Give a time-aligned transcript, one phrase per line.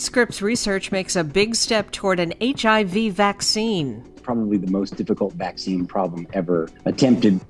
[0.00, 4.02] Scripps Research makes a big step toward an HIV vaccine.
[4.22, 7.40] Probably the most difficult vaccine problem ever attempted.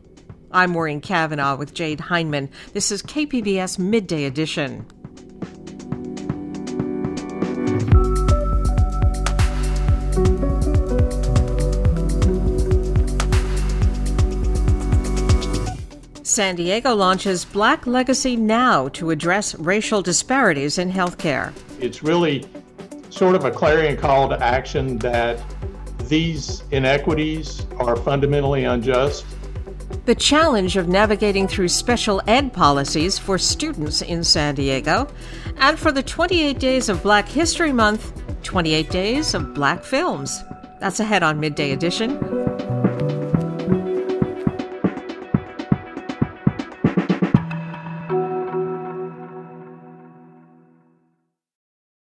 [0.51, 2.49] I'm Maureen Cavanaugh with Jade Hindman.
[2.73, 4.87] This is KPBS Midday Edition.
[16.39, 21.53] San Diego launches Black Legacy Now to address racial disparities in healthcare.
[21.81, 22.45] It's really
[23.11, 25.43] sort of a clarion call to action that
[26.05, 29.27] these inequities are fundamentally unjust.
[30.05, 35.09] The challenge of navigating through special ed policies for students in San Diego.
[35.57, 38.13] And for the 28 days of Black History Month,
[38.45, 40.41] 28 days of Black films.
[40.79, 42.38] That's ahead on Midday Edition.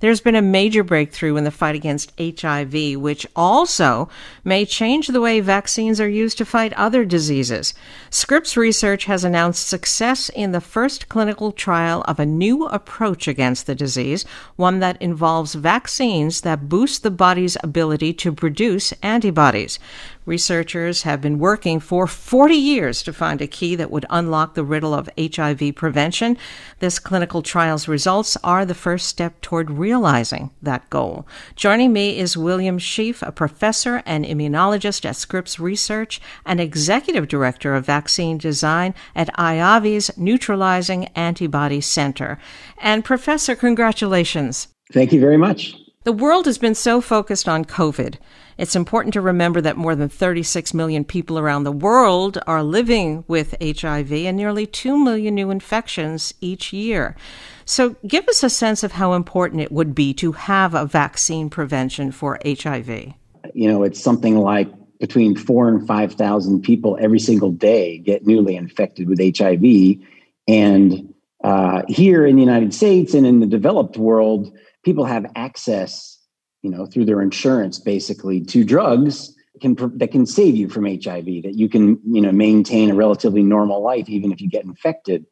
[0.00, 4.08] There's been a major breakthrough in the fight against HIV, which also
[4.44, 7.74] may change the way vaccines are used to fight other diseases.
[8.08, 13.66] Scripps Research has announced success in the first clinical trial of a new approach against
[13.66, 19.80] the disease, one that involves vaccines that boost the body's ability to produce antibodies.
[20.28, 24.62] Researchers have been working for 40 years to find a key that would unlock the
[24.62, 26.36] riddle of HIV prevention.
[26.80, 31.26] This clinical trial's results are the first step toward realizing that goal.
[31.56, 37.74] Joining me is William Schief, a professor and immunologist at Scripps Research and executive director
[37.74, 42.38] of vaccine design at IAVI's Neutralizing Antibody Center.
[42.76, 44.68] And Professor, congratulations.
[44.92, 45.74] Thank you very much.
[46.04, 48.16] The world has been so focused on COVID.
[48.58, 53.24] It's important to remember that more than 36 million people around the world are living
[53.28, 57.16] with HIV and nearly 2 million new infections each year.
[57.64, 61.48] So, give us a sense of how important it would be to have a vaccine
[61.50, 63.14] prevention for HIV.
[63.54, 68.56] You know, it's something like between four and 5,000 people every single day get newly
[68.56, 70.02] infected with HIV.
[70.48, 71.14] And
[71.44, 74.52] uh, here in the United States and in the developed world,
[74.84, 76.17] people have access,
[76.62, 81.24] you know, through their insurance basically to drugs can that can save you from HIV,
[81.42, 85.26] that you can, you know, maintain a relatively normal life even if you get infected.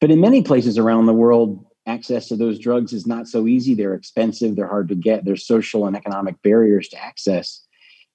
[0.00, 3.74] But in many places around the world, access to those drugs is not so easy.
[3.74, 7.62] They're expensive, they're hard to get, there's social and economic barriers to access.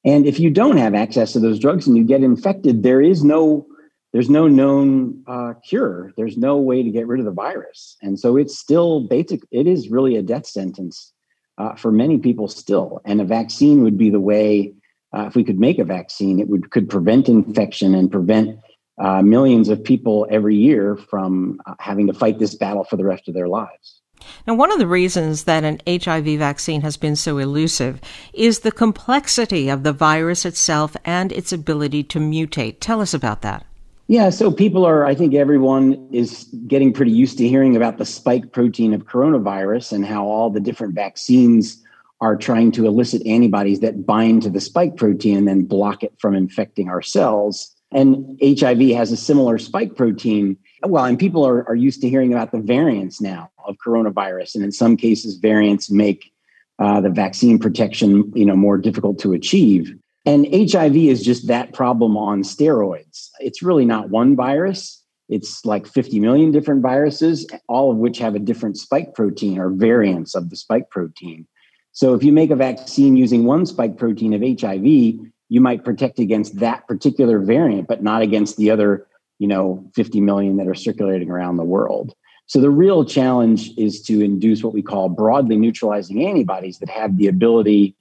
[0.04, 3.24] And if you don't have access to those drugs and you get infected, there is
[3.24, 3.68] no
[4.14, 6.14] there's no known uh, cure.
[6.16, 9.42] There's no way to get rid of the virus, and so it's still basic.
[9.52, 11.12] It is really a death sentence
[11.58, 13.02] uh, for many people still.
[13.06, 14.74] And a vaccine would be the way.
[15.16, 18.60] Uh, if we could make a vaccine, it would could prevent infection and prevent
[18.98, 23.06] uh, millions of people every year from uh, having to fight this battle for the
[23.06, 24.02] rest of their lives.
[24.48, 28.02] Now, one of the reasons that an HIV vaccine has been so elusive
[28.34, 32.78] is the complexity of the virus itself and its ability to mutate.
[32.80, 33.66] Tell us about that.
[34.08, 38.06] Yeah, so people are, I think everyone is getting pretty used to hearing about the
[38.06, 41.82] spike protein of coronavirus and how all the different vaccines
[42.22, 46.14] are trying to elicit antibodies that bind to the spike protein and then block it
[46.20, 47.76] from infecting our cells.
[47.92, 50.58] And HIV has a similar spike protein.
[50.84, 54.56] Well, and people are, are used to hearing about the variants now of coronavirus.
[54.56, 56.32] And in some cases, variants make
[56.78, 59.96] uh, the vaccine protection you know, more difficult to achieve.
[60.26, 63.30] And HIV is just that problem on steroids.
[63.40, 65.04] It's really not one virus.
[65.30, 69.70] It's like 50 million different viruses, all of which have a different spike protein or
[69.70, 71.48] variants of the spike protein.
[71.92, 76.20] So if you make a vaccine using one spike protein of HIV, you might protect
[76.20, 79.08] against that particular variant, but not against the other,
[79.40, 82.14] you know, 50 million that are circulating around the world.
[82.48, 87.18] So the real challenge is to induce what we call broadly neutralizing antibodies that have
[87.18, 87.96] the ability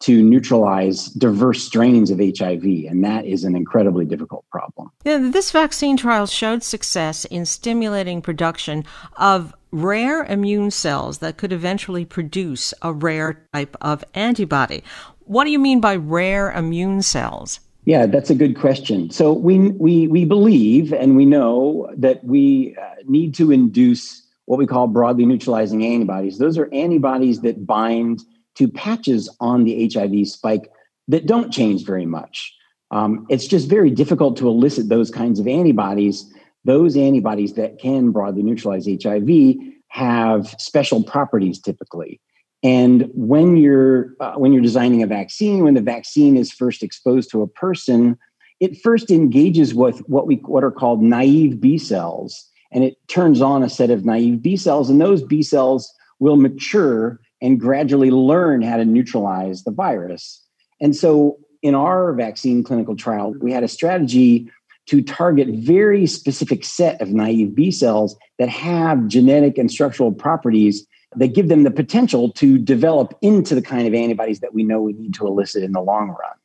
[0.00, 4.90] to neutralize diverse strains of HIV, and that is an incredibly difficult problem.
[5.04, 8.84] Yeah, this vaccine trial showed success in stimulating production
[9.16, 14.82] of rare immune cells that could eventually produce a rare type of antibody.
[15.20, 17.60] What do you mean by rare immune cells?
[17.84, 19.10] Yeah, that's a good question.
[19.10, 24.58] So we we we believe and we know that we uh, need to induce what
[24.58, 26.38] we call broadly neutralizing antibodies.
[26.38, 28.22] Those are antibodies that bind
[28.56, 30.70] to patches on the HIV spike
[31.08, 32.54] that don't change very much.
[32.90, 36.30] Um, it's just very difficult to elicit those kinds of antibodies.
[36.64, 39.56] Those antibodies that can broadly neutralize HIV
[39.88, 42.20] have special properties typically.
[42.62, 47.30] And when you're uh, when you're designing a vaccine, when the vaccine is first exposed
[47.30, 48.18] to a person,
[48.60, 53.40] it first engages with what we what are called naive B cells, and it turns
[53.40, 58.10] on a set of naive B cells, and those B cells will mature and gradually
[58.10, 60.44] learn how to neutralize the virus.
[60.80, 64.50] And so, in our vaccine clinical trial, we had a strategy
[64.86, 70.86] to target very specific set of naive B cells that have genetic and structural properties
[71.16, 74.80] that give them the potential to develop into the kind of antibodies that we know
[74.80, 76.36] we need to elicit in the long run.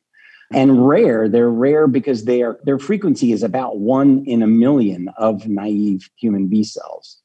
[0.52, 5.08] And rare, they're rare because they are their frequency is about one in a million
[5.16, 7.20] of naive human B cells.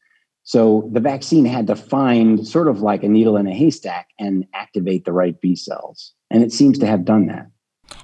[0.52, 4.46] So the vaccine had to find sort of like a needle in a haystack and
[4.54, 6.12] activate the right B cells.
[6.30, 7.48] And it seems to have done that.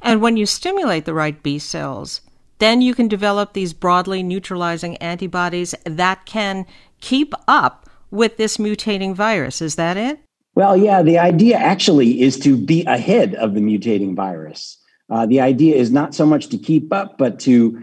[0.01, 2.21] And when you stimulate the right B cells,
[2.59, 6.65] then you can develop these broadly neutralizing antibodies that can
[7.01, 9.61] keep up with this mutating virus.
[9.61, 10.17] Is that it?
[10.55, 14.81] Well, yeah, the idea actually is to be ahead of the mutating virus.
[15.09, 17.77] Uh, the idea is not so much to keep up, but to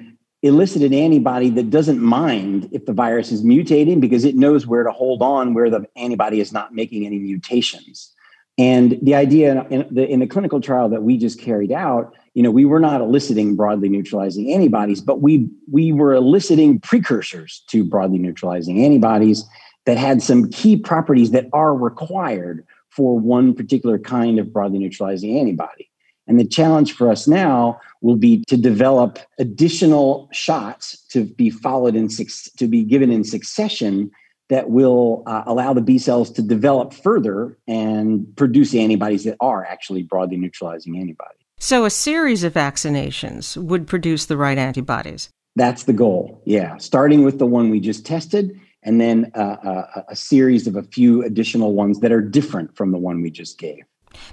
[0.44, 4.82] elicit an antibody that doesn't mind if the virus is mutating because it knows where
[4.82, 8.12] to hold on where the antibody is not making any mutations.
[8.58, 12.43] And the idea in the, in the clinical trial that we just carried out, you
[12.43, 17.82] know, we were not eliciting broadly neutralizing antibodies, but we we were eliciting precursors to
[17.82, 19.44] broadly neutralizing antibodies
[19.87, 25.38] that had some key properties that are required for one particular kind of broadly neutralizing
[25.38, 25.91] antibody.
[26.26, 31.97] And the challenge for us now will be to develop additional shots to be followed
[31.97, 34.11] in to be given in succession
[34.49, 39.65] that will uh, allow the B cells to develop further and produce antibodies that are
[39.65, 41.41] actually broadly neutralizing antibodies.
[41.59, 45.31] So a series of vaccinations would produce the right antibodies.
[45.56, 46.43] That's the goal.
[46.44, 50.77] Yeah, starting with the one we just tested and then uh, a, a series of
[50.77, 53.82] a few additional ones that are different from the one we just gave.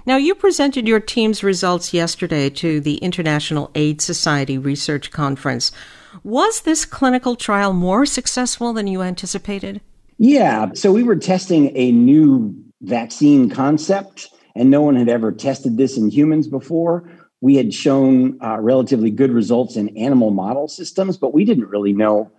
[0.06, 5.72] Now, you presented your team's results yesterday to the International AIDS Society Research Conference.
[6.24, 9.80] Was this clinical trial more successful than you anticipated?
[10.18, 10.70] Yeah.
[10.74, 15.96] So, we were testing a new vaccine concept, and no one had ever tested this
[15.96, 17.08] in humans before.
[17.40, 21.92] We had shown uh, relatively good results in animal model systems, but we didn't really
[21.92, 22.30] know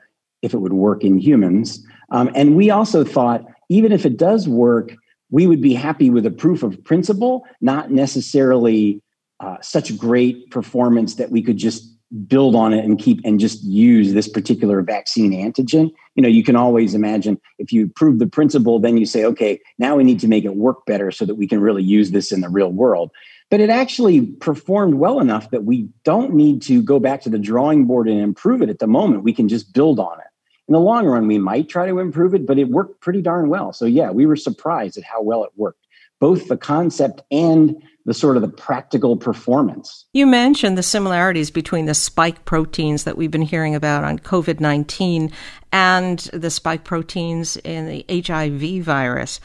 [0.42, 1.86] if it would work in humans.
[2.12, 4.96] Um, and we also thought, even if it does work,
[5.34, 9.02] we would be happy with a proof of principle, not necessarily
[9.40, 11.90] uh, such great performance that we could just
[12.28, 15.92] build on it and keep and just use this particular vaccine antigen.
[16.14, 19.60] You know, you can always imagine if you prove the principle, then you say, okay,
[19.80, 22.32] now we need to make it work better so that we can really use this
[22.32, 23.10] in the real world.
[23.50, 27.40] But it actually performed well enough that we don't need to go back to the
[27.40, 29.24] drawing board and improve it at the moment.
[29.24, 30.28] We can just build on it
[30.68, 33.50] in the long run, we might try to improve it, but it worked pretty darn
[33.50, 33.74] well.
[33.74, 35.86] So, yeah, we were surprised at how well it worked,
[36.20, 40.06] both the concept and the sort of the practical performance.
[40.14, 44.60] You mentioned the similarities between the spike proteins that we've been hearing about on COVID
[44.60, 45.32] 19
[45.72, 49.40] and the spike proteins in the HIV virus.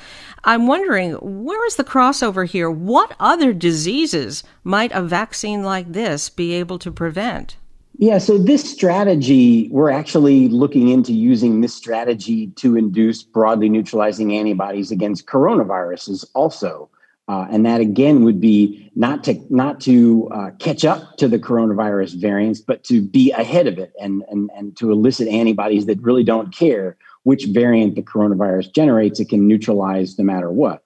[0.45, 2.71] I'm wondering, where is the crossover here?
[2.71, 7.57] What other diseases might a vaccine like this be able to prevent?
[8.01, 14.33] Yeah, so this strategy, we're actually looking into using this strategy to induce broadly neutralizing
[14.37, 16.89] antibodies against coronaviruses also.
[17.27, 21.41] Uh, and that again would be not to not to uh, catch up to the
[21.41, 26.01] coronavirus variants, but to be ahead of it and, and, and to elicit antibodies that
[26.01, 29.19] really don't care which variant the coronavirus generates.
[29.19, 30.85] It can neutralize no matter what.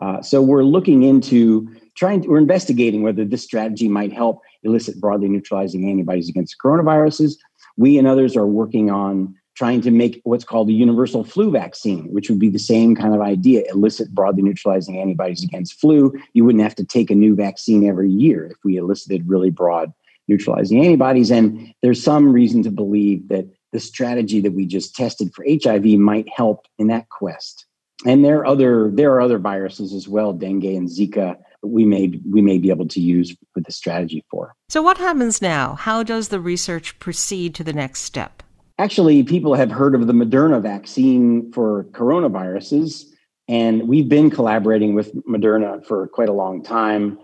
[0.00, 2.22] Uh, so we're looking into trying.
[2.22, 7.34] To, we're investigating whether this strategy might help elicit broadly neutralizing antibodies against coronaviruses.
[7.76, 12.10] We and others are working on trying to make what's called a universal flu vaccine,
[12.12, 16.12] which would be the same kind of idea elicit broadly neutralizing antibodies against flu.
[16.32, 19.92] You wouldn't have to take a new vaccine every year if we elicited really broad
[20.28, 21.30] neutralizing antibodies.
[21.30, 25.84] And there's some reason to believe that the strategy that we just tested for HIV
[25.98, 27.66] might help in that quest.
[28.06, 32.20] And there are other there are other viruses as well, dengue and Zika, we may
[32.30, 34.54] we may be able to use with the strategy for.
[34.68, 35.74] So what happens now?
[35.74, 38.42] How does the research proceed to the next step?
[38.78, 43.04] Actually, people have heard of the Moderna vaccine for coronaviruses,
[43.48, 47.18] and we've been collaborating with Moderna for quite a long time.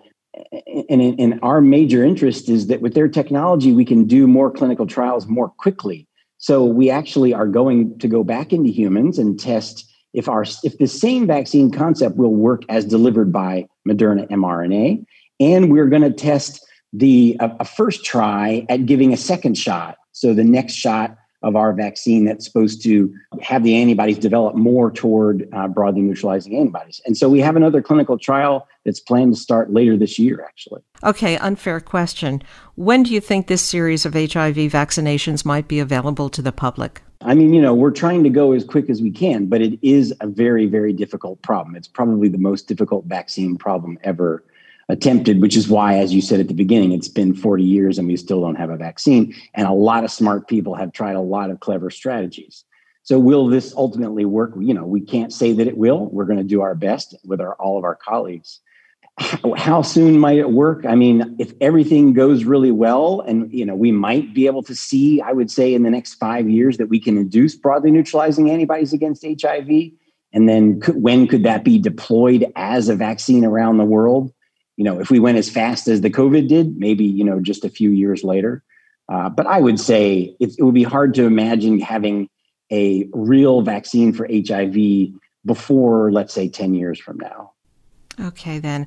[0.88, 4.86] And, and our major interest is that with their technology, we can do more clinical
[4.86, 6.06] trials more quickly.
[6.36, 10.78] So we actually are going to go back into humans and test if our if
[10.78, 15.04] the same vaccine concept will work as delivered by Moderna mRNA,
[15.40, 19.98] and we're going to test the a, a first try at giving a second shot.
[20.12, 24.90] So the next shot of our vaccine that's supposed to have the antibodies develop more
[24.90, 27.00] toward uh, broadly neutralizing antibodies.
[27.06, 30.82] And so we have another clinical trial that's planned to start later this year, actually.
[31.04, 32.42] Okay, unfair question.
[32.74, 37.02] When do you think this series of HIV vaccinations might be available to the public?
[37.20, 39.78] I mean, you know, we're trying to go as quick as we can, but it
[39.82, 41.74] is a very, very difficult problem.
[41.74, 44.44] It's probably the most difficult vaccine problem ever
[44.88, 48.06] attempted, which is why, as you said at the beginning, it's been 40 years and
[48.06, 49.34] we still don't have a vaccine.
[49.54, 52.64] And a lot of smart people have tried a lot of clever strategies.
[53.02, 54.52] So, will this ultimately work?
[54.58, 56.06] You know, we can't say that it will.
[56.06, 58.60] We're going to do our best with our, all of our colleagues
[59.56, 60.84] how soon might it work?
[60.86, 64.74] I mean if everything goes really well and you know we might be able to
[64.74, 68.50] see i would say in the next five years that we can induce broadly neutralizing
[68.50, 69.68] antibodies against hiv
[70.32, 74.32] and then could, when could that be deployed as a vaccine around the world?
[74.76, 77.64] You know if we went as fast as the covid did maybe you know just
[77.64, 78.62] a few years later.
[79.10, 82.28] Uh, but i would say it, it would be hard to imagine having
[82.70, 84.76] a real vaccine for hiv
[85.46, 87.52] before let's say 10 years from now
[88.20, 88.86] Okay, then.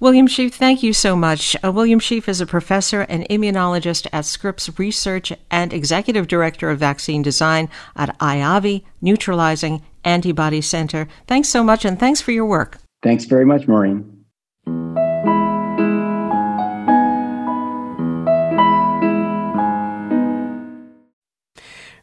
[0.00, 1.54] William Schief, thank you so much.
[1.62, 6.78] Uh, William Schief is a professor and immunologist at Scripps Research and executive director of
[6.78, 11.06] vaccine design at IAVI Neutralizing Antibody Center.
[11.26, 12.78] Thanks so much, and thanks for your work.
[13.02, 14.19] Thanks very much, Maureen.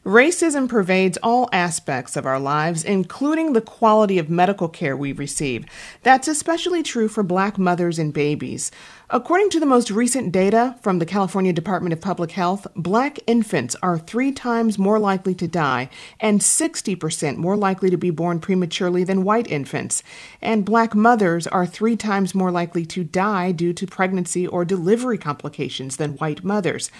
[0.08, 5.66] Racism pervades all aspects of our lives, including the quality of medical care we receive.
[6.02, 8.70] That's especially true for black mothers and babies.
[9.10, 13.76] According to the most recent data from the California Department of Public Health, black infants
[13.82, 19.04] are three times more likely to die and 60% more likely to be born prematurely
[19.04, 20.02] than white infants.
[20.40, 25.18] And black mothers are three times more likely to die due to pregnancy or delivery
[25.18, 26.90] complications than white mothers.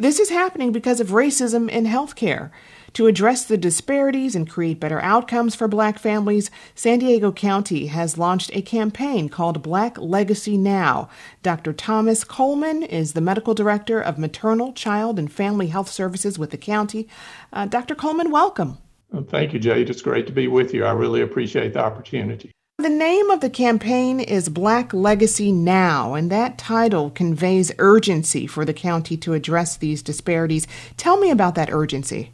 [0.00, 2.50] This is happening because of racism in healthcare.
[2.92, 8.16] To address the disparities and create better outcomes for black families, San Diego County has
[8.16, 11.08] launched a campaign called Black Legacy Now.
[11.42, 11.72] Dr.
[11.72, 16.58] Thomas Coleman is the medical director of maternal, child, and family health services with the
[16.58, 17.08] county.
[17.52, 17.96] Uh, Dr.
[17.96, 18.78] Coleman, welcome.
[19.28, 19.90] thank you, Jade.
[19.90, 20.84] It's great to be with you.
[20.84, 22.52] I really appreciate the opportunity.
[22.80, 28.64] The name of the campaign is Black Legacy Now, and that title conveys urgency for
[28.64, 30.68] the county to address these disparities.
[30.96, 32.30] Tell me about that urgency.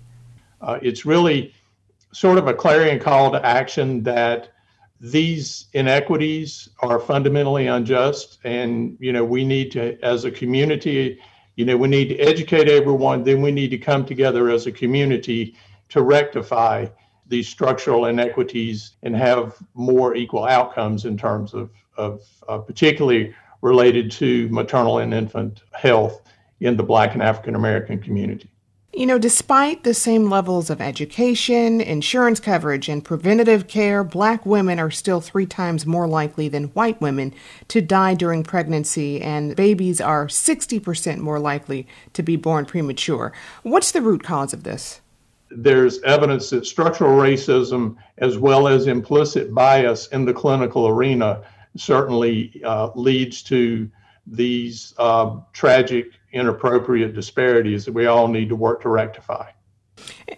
[0.61, 1.55] Uh, it's really
[2.13, 4.53] sort of a clarion call to action that
[5.01, 11.19] these inequities are fundamentally unjust, and you know we need to, as a community,
[11.57, 13.25] you know we need to educate everyone.
[13.25, 15.57] Then we need to come together as a community
[15.89, 16.89] to rectify
[17.27, 24.11] these structural inequities and have more equal outcomes in terms of, of uh, particularly related
[24.11, 26.23] to maternal and infant health
[26.61, 28.51] in the Black and African American community.
[28.97, 34.79] You know, despite the same levels of education, insurance coverage, and preventative care, black women
[34.79, 37.35] are still three times more likely than white women
[37.69, 43.33] to die during pregnancy, and babies are 60% more likely to be born premature.
[43.65, 45.01] What's the root cause of this?
[45.57, 51.43] There's evidence that structural racism, as well as implicit bias in the clinical arena,
[51.77, 53.91] certainly uh, leads to
[54.27, 59.51] these uh, tragic, inappropriate disparities that we all need to work to rectify.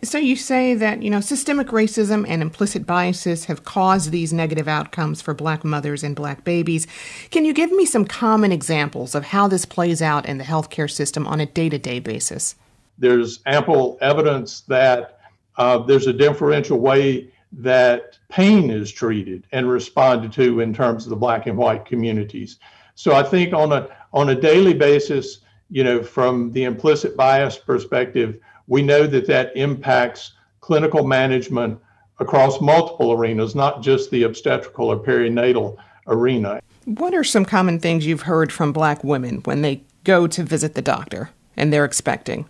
[0.03, 4.69] So you say that, you know, systemic racism and implicit biases have caused these negative
[4.69, 6.87] outcomes for black mothers and black babies.
[7.31, 10.91] Can you give me some common examples of how this plays out in the healthcare
[10.91, 12.57] system on a day-to-day basis?
[12.99, 15.21] There's ample evidence that
[15.57, 21.11] uh, there's a differential way that pain is treated and responded to in terms of
[21.11, 22.59] the black and white communities.
[22.95, 27.57] So I think on a on a daily basis, you know, from the implicit bias
[27.57, 31.79] perspective, we know that that impacts clinical management
[32.19, 35.77] across multiple arenas, not just the obstetrical or perinatal
[36.07, 36.61] arena.
[36.85, 40.75] What are some common things you've heard from black women when they go to visit
[40.75, 42.47] the doctor and they're expecting?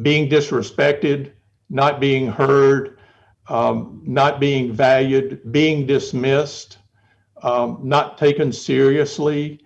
[0.00, 1.32] Being disrespected,
[1.68, 2.98] not being heard,
[3.48, 6.78] um, not being valued, being dismissed,
[7.42, 9.60] um, not taken seriously.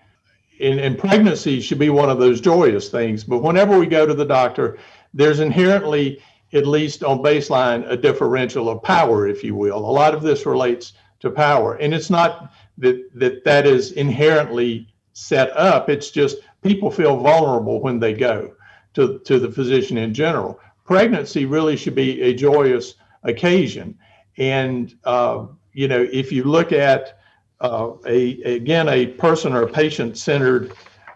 [0.61, 3.23] And, and pregnancy should be one of those joyous things.
[3.23, 4.78] But whenever we go to the doctor,
[5.12, 9.78] there's inherently, at least on baseline, a differential of power, if you will.
[9.78, 11.75] A lot of this relates to power.
[11.76, 17.80] And it's not that that, that is inherently set up, it's just people feel vulnerable
[17.80, 18.56] when they go
[18.97, 20.59] to, to the physician in general.
[20.85, 23.97] Pregnancy really should be a joyous occasion.
[24.38, 27.19] And, uh, you know, if you look at
[27.61, 30.73] uh, a, again, a person or a patient centered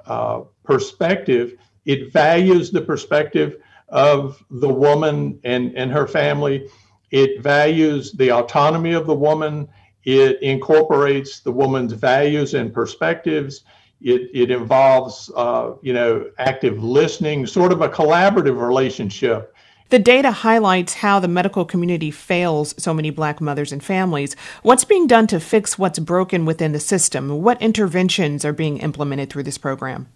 [0.06, 3.56] uh, perspective, it values the perspective
[3.88, 6.68] of the woman and, and her family.
[7.10, 9.68] It values the autonomy of the woman.
[10.04, 13.64] It incorporates the woman's values and perspectives.
[14.02, 19.54] It, it involves, uh, you know, active listening, sort of a collaborative relationship.
[19.90, 24.37] The data highlights how the medical community fails so many black mothers and families.
[24.62, 27.42] What's being done to fix what's broken within the system?
[27.42, 30.09] What interventions are being implemented through this program?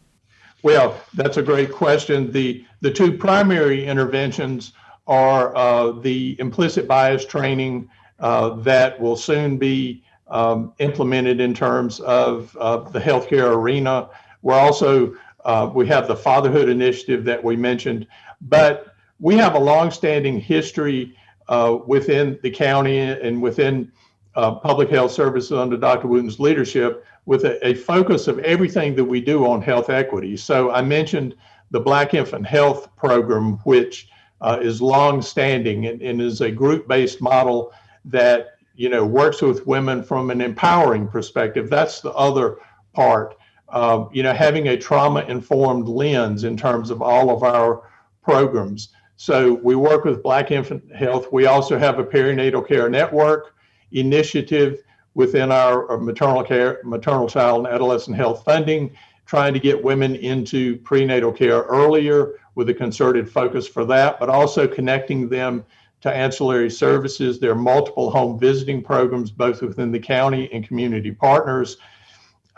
[0.63, 2.31] Well, that's a great question.
[2.31, 4.73] The, the two primary interventions
[5.09, 12.01] are uh, the implicit bias training uh, that will soon be um, implemented in terms
[12.01, 14.11] of, of the healthcare arena.
[14.43, 15.15] We're also,
[15.45, 18.09] uh, we have the fatherhood initiative that we mentioned,
[18.43, 21.17] but we have a longstanding history
[21.49, 23.93] uh, within the county and within
[24.35, 26.09] uh, public health services under Dr.
[26.09, 30.37] Wooten's leadership with a, a, focus of everything that we do on health equity.
[30.37, 31.37] So I mentioned
[31.71, 34.09] the Black Infant Health Program, which
[34.41, 37.73] uh, is long-standing and, and is a group-based model
[38.07, 41.71] that you know, works with women from an empowering perspective.
[41.71, 42.59] That's the other
[42.93, 43.37] part.
[43.69, 47.89] Uh, you know, having a trauma informed lens in terms of all of our
[48.23, 48.91] programs.
[49.17, 51.33] So we work with Black Infant Health.
[51.33, 53.55] We also have a perinatal care network
[53.93, 54.83] initiative
[55.15, 60.17] within our, our maternal care, maternal child and adolescent health funding, trying to get women
[60.17, 65.65] into prenatal care earlier with a concerted focus for that, but also connecting them
[66.05, 67.41] to ancillary services.
[67.41, 71.79] There are multiple home visiting programs, both within the county and community partners.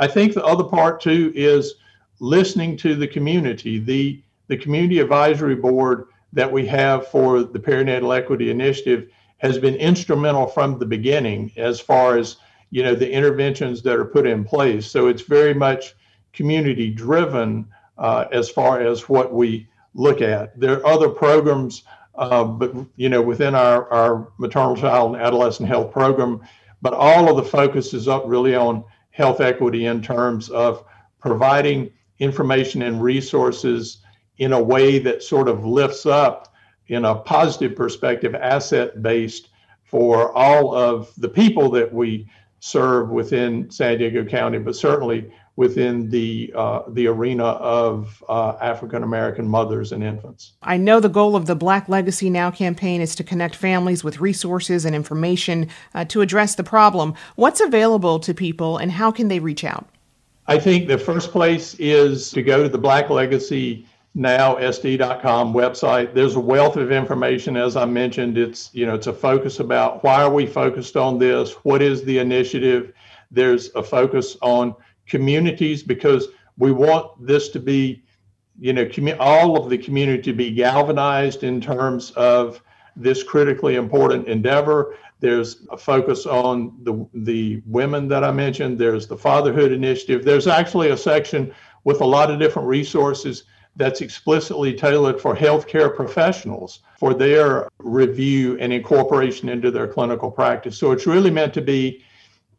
[0.01, 1.77] I think the other part too is
[2.19, 3.79] listening to the community.
[3.79, 9.77] The, the community advisory board that we have for the perinatal equity initiative has been
[9.77, 12.39] instrumental from the beginning as far as
[12.71, 15.95] you know the interventions that are put in place so it's very much
[16.33, 17.65] community driven
[17.97, 21.85] uh, as far as what we look at there are other programs
[22.19, 26.41] uh, but you know within our, our maternal child and adolescent health program.
[26.83, 30.85] But all of the focus is up really on health equity in terms of
[31.21, 33.99] providing information and resources
[34.39, 36.53] in a way that sort of lifts up
[36.89, 39.49] in a positive perspective asset based
[39.85, 42.29] for all of the people that we
[42.61, 49.03] serve within San Diego County, but certainly within the uh, the arena of uh, African
[49.03, 50.53] American mothers and infants.
[50.63, 54.21] I know the goal of the Black Legacy Now campaign is to connect families with
[54.21, 57.15] resources and information uh, to address the problem.
[57.35, 59.87] What's available to people, and how can they reach out?
[60.47, 66.15] I think the first place is to go to the Black Legacy now nowsd.com website
[66.15, 70.03] there's a wealth of information as i mentioned it's you know it's a focus about
[70.03, 72.95] why are we focused on this what is the initiative
[73.31, 74.75] there's a focus on
[75.07, 78.03] communities because we want this to be,
[78.59, 82.63] you know, commu- all of the community to be galvanized in terms of
[82.97, 84.97] this critically important endeavor.
[85.21, 88.79] There's a focus on the the women that I mentioned.
[88.79, 90.25] There's the fatherhood initiative.
[90.25, 93.45] There's actually a section with a lot of different resources
[93.77, 100.79] that's explicitly tailored for healthcare professionals for their review and incorporation into their clinical practice.
[100.79, 102.03] So it's really meant to be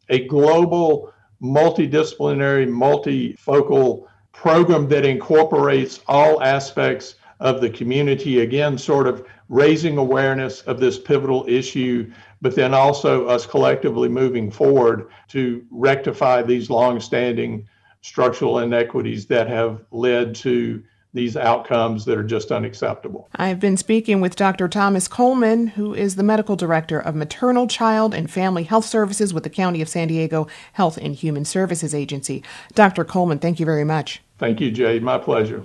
[0.08, 8.40] a global multidisciplinary, multifocal program that incorporates all aspects of the community.
[8.40, 12.10] Again, sort of raising awareness of this pivotal issue,
[12.42, 17.66] but then also us collectively moving forward to rectify these long-standing
[18.00, 20.82] structural inequities that have led to
[21.14, 23.28] these outcomes that are just unacceptable.
[23.34, 24.68] I've been speaking with Dr.
[24.68, 29.44] Thomas Coleman, who is the medical director of Maternal, Child, and Family Health Services with
[29.44, 32.42] the County of San Diego Health and Human Services Agency.
[32.74, 33.04] Dr.
[33.04, 34.22] Coleman, thank you very much.
[34.38, 35.02] Thank you, Jade.
[35.02, 35.64] My pleasure.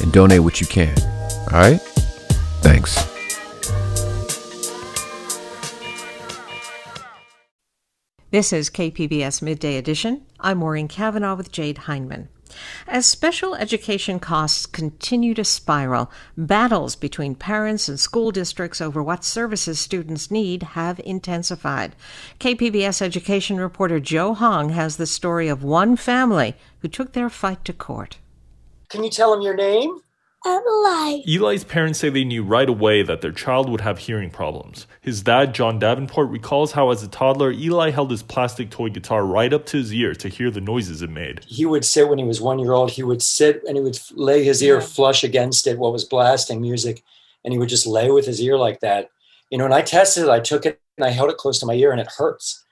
[0.00, 0.96] and donate what you can.
[1.52, 1.80] All right?
[2.60, 2.96] Thanks.
[8.30, 10.26] This is KPBS Midday Edition.
[10.38, 12.28] I'm Maureen Cavanaugh with Jade Hindman.
[12.86, 19.24] As special education costs continue to spiral, battles between parents and school districts over what
[19.24, 21.94] services students need have intensified.
[22.40, 27.64] KPBS education reporter Joe Hong has the story of one family who took their fight
[27.64, 28.18] to court.
[28.88, 30.00] Can you tell him your name?
[30.46, 31.20] Eli.
[31.26, 34.86] Eli's parents say they knew right away that their child would have hearing problems.
[35.00, 39.26] His dad, John Davenport, recalls how as a toddler, Eli held his plastic toy guitar
[39.26, 41.44] right up to his ear to hear the noises it made.
[41.44, 43.98] He would sit when he was one year old, he would sit and he would
[44.12, 47.02] lay his ear flush against it, what was blasting music,
[47.44, 49.10] and he would just lay with his ear like that.
[49.50, 51.66] You know, and I tested it, I took it and I held it close to
[51.66, 52.64] my ear and it hurts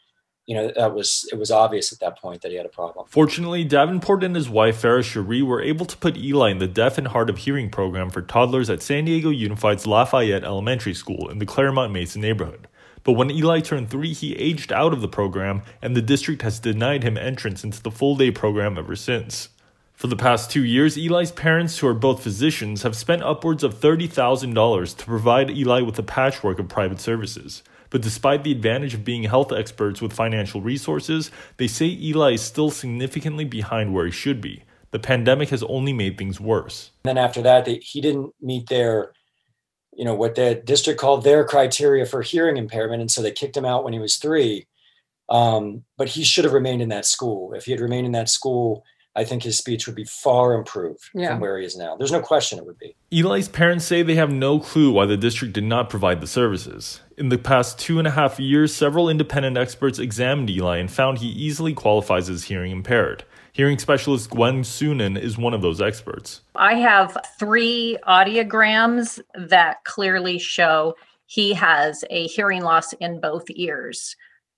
[0.46, 3.06] you know, that was it was obvious at that point that he had a problem.
[3.08, 6.98] Fortunately, Davenport and his wife Farah Cherie were able to put Eli in the deaf
[6.98, 11.40] and hard of hearing program for toddlers at San Diego Unified's Lafayette Elementary School in
[11.40, 12.68] the Clairemont Mesa neighborhood.
[13.02, 16.58] But when Eli turned three, he aged out of the program, and the district has
[16.58, 19.48] denied him entrance into the full day program ever since.
[19.94, 23.80] For the past two years, Eli's parents, who are both physicians, have spent upwards of
[23.80, 27.62] $30,000 to provide Eli with a patchwork of private services.
[27.90, 32.42] But despite the advantage of being health experts with financial resources, they say Eli is
[32.42, 34.62] still significantly behind where he should be.
[34.90, 36.90] The pandemic has only made things worse.
[37.04, 39.12] And then after that, they, he didn't meet their,
[39.92, 43.00] you know, what the district called their criteria for hearing impairment.
[43.00, 44.66] And so they kicked him out when he was three.
[45.28, 47.52] Um, but he should have remained in that school.
[47.52, 48.84] If he had remained in that school,
[49.16, 51.30] I think his speech would be far improved yeah.
[51.30, 51.96] from where he is now.
[51.96, 52.94] There's no question it would be.
[53.10, 57.00] Eli's parents say they have no clue why the district did not provide the services.
[57.18, 61.16] In the past two and a half years, several independent experts examined Eli and found
[61.16, 63.24] he easily qualifies as hearing impaired.
[63.54, 66.42] Hearing specialist Gwen Sunan is one of those experts.
[66.56, 74.14] I have three audiograms that clearly show he has a hearing loss in both ears.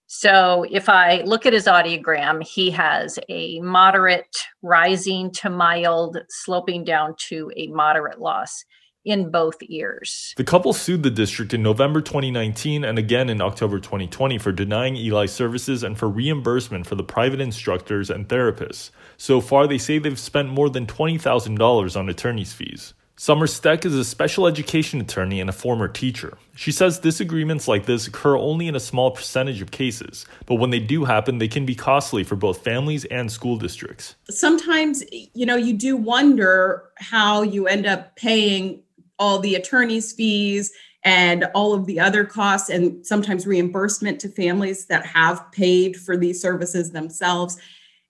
[0.08, 6.82] So if I look at his audiogram, he has a moderate rising to mild, sloping
[6.82, 8.64] down to a moderate loss
[9.04, 10.34] in both ears.
[10.36, 14.96] The couple sued the district in November 2019 and again in October 2020 for denying
[14.96, 18.90] Eli services and for reimbursement for the private instructors and therapists.
[19.16, 22.94] So far, they say they've spent more than $20,000 on attorney's fees.
[23.20, 26.38] Summer Steck is a special education attorney and a former teacher.
[26.54, 30.70] She says disagreements like this occur only in a small percentage of cases, but when
[30.70, 34.14] they do happen, they can be costly for both families and school districts.
[34.30, 38.82] Sometimes, you know, you do wonder how you end up paying
[39.18, 40.72] all the attorney's fees
[41.04, 46.16] and all of the other costs, and sometimes reimbursement to families that have paid for
[46.16, 47.56] these services themselves.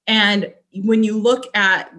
[0.06, 1.92] And when you look at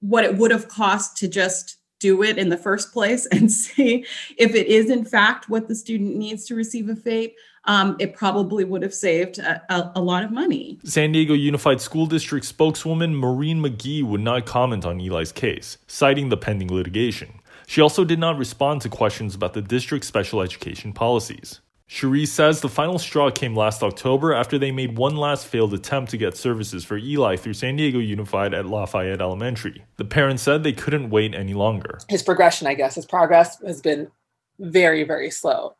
[0.00, 4.04] what it would have cost to just do it in the first place and see
[4.36, 7.34] if it is in fact what the student needs to receive a FAPE,
[7.66, 10.80] um, it probably would have saved a, a, a, lot of money.
[10.82, 16.28] San Diego Unified School District spokeswoman Maureen Magee would not comment on Eli's case, citing
[16.28, 17.40] the pending litigation.
[17.66, 21.60] She also did not respond to questions about the district's special education policies.
[21.86, 26.10] Cherie says the final straw came last October after they made one last failed attempt
[26.10, 29.84] to get services for Eli through San Diego Unified at Lafayette Elementary.
[29.98, 31.98] The parents said they couldn't wait any longer.
[32.08, 34.10] His progression, I guess, his progress has been
[34.58, 35.76] very, very slow.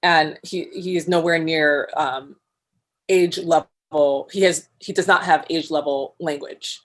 [0.00, 2.36] And he, he is nowhere near um,
[3.08, 4.28] age level.
[4.30, 6.80] He has he does not have age level language.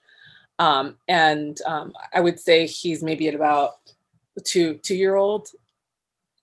[0.58, 3.74] Um, and um, I would say he's maybe at about
[4.40, 5.48] two two year old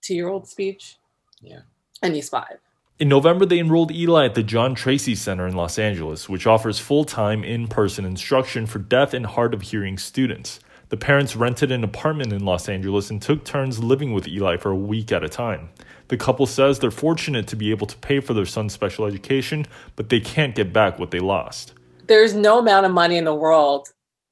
[0.02, 0.98] two year old speech.
[1.40, 1.60] Yeah
[2.02, 2.58] and he's five.
[2.98, 6.78] In November, they enrolled Eli at the John Tracy Center in Los Angeles, which offers
[6.78, 10.60] full time in person instruction for deaf and hard of hearing students.
[10.90, 14.70] The parents rented an apartment in Los Angeles and took turns living with Eli for
[14.70, 15.70] a week at a time.
[16.08, 19.66] The couple says they're fortunate to be able to pay for their son's special education,
[19.96, 21.72] but they can't get back what they lost.
[22.06, 23.88] There's no amount of money in the world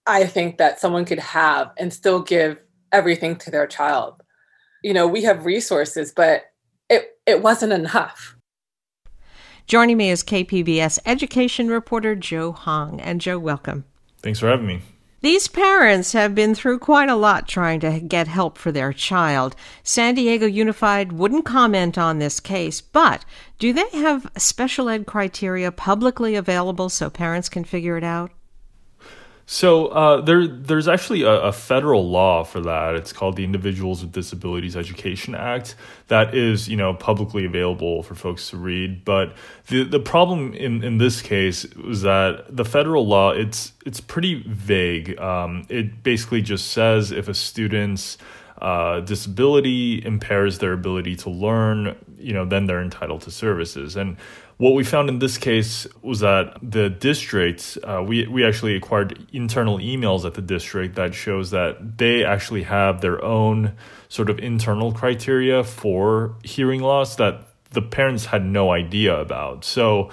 [0.07, 2.59] I think that someone could have and still give
[2.93, 4.23] everything to their child.
[4.83, 6.45] You know, we have resources, but
[6.89, 8.37] it, it wasn't enough.
[9.67, 13.01] Joining me is KPBS education reporter Joe Hong.
[13.01, 13.85] And Joe, welcome.
[14.23, 14.83] Thanks for having me.
[15.23, 19.55] These parents have been through quite a lot trying to get help for their child.
[19.83, 23.27] San Diego Unified wouldn't comment on this case, but
[23.59, 28.31] do they have special ed criteria publicly available so parents can figure it out?
[29.53, 32.95] So uh, there, there's actually a, a, federal law for that.
[32.95, 35.75] It's called the Individuals with Disabilities Education Act.
[36.07, 39.05] That is, you know, publicly available for folks to read.
[39.05, 39.35] But
[39.67, 44.41] the the problem in, in this case was that the federal law it's it's pretty
[44.47, 45.19] vague.
[45.19, 48.19] Um, it basically just says if a student's
[48.61, 53.97] uh, disability impairs their ability to learn, you know, then they're entitled to services.
[53.97, 54.17] And
[54.61, 59.27] what we found in this case was that the district, uh, we, we actually acquired
[59.33, 63.75] internal emails at the district that shows that they actually have their own
[64.11, 69.65] sort of internal criteria for hearing loss that the parents had no idea about.
[69.65, 70.11] So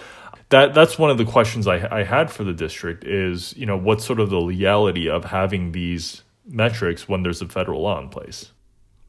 [0.48, 3.76] that that's one of the questions I, I had for the district is, you know,
[3.76, 8.08] what's sort of the legality of having these metrics when there's a federal law in
[8.08, 8.54] place?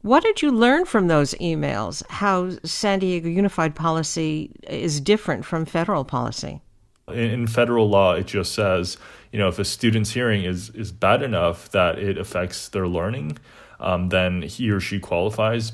[0.01, 2.07] What did you learn from those emails?
[2.09, 6.61] How San Diego Unified policy is different from federal policy?
[7.09, 8.97] In, federal law, it just says,
[9.31, 13.37] you know, if a student's hearing is is bad enough that it affects their learning,
[13.79, 15.73] um, then he or she qualifies.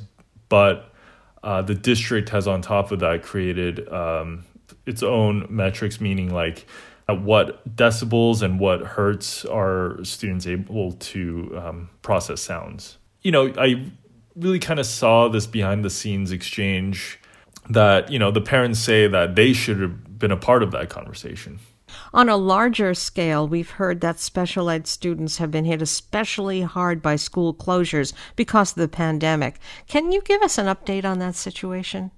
[0.50, 0.92] But
[1.44, 4.46] uh, the district has, on top of that, created um,
[4.86, 6.66] its own metrics, meaning like
[7.08, 12.98] at what decibels and what hertz are students able to um, process sounds.
[13.22, 13.92] You know, I
[14.36, 17.20] really kind of saw this behind the scenes exchange
[17.70, 20.90] that, you know, the parents say that they should have been a part of that
[20.90, 21.60] conversation.
[22.14, 27.02] On a larger scale, we've heard that special ed students have been hit especially hard
[27.02, 29.60] by school closures because of the pandemic.
[29.88, 32.12] Can you give us an update on that situation?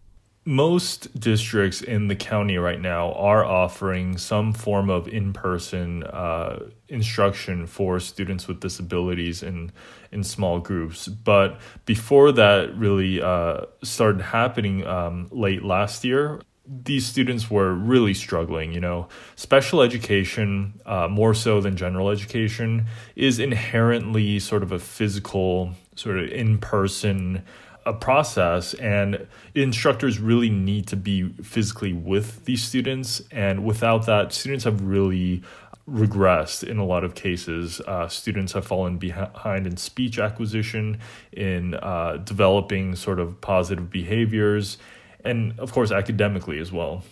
[0.47, 6.57] Most districts in the county right now are offering some form of in-person uh,
[6.87, 9.71] instruction for students with disabilities in
[10.13, 11.09] in small groups.
[11.09, 18.13] But before that really uh, started happening um, late last year, these students were really
[18.13, 18.71] struggling.
[18.71, 22.85] You know, special education, uh, more so than general education,
[23.17, 27.43] is inherently sort of a physical, sort of in-person
[27.87, 34.33] a process and instructors really need to be physically with these students and without that
[34.33, 35.41] students have really
[35.89, 40.99] regressed in a lot of cases uh, students have fallen behind in speech acquisition
[41.31, 44.77] in uh, developing sort of positive behaviors
[45.23, 47.03] and of course academically as well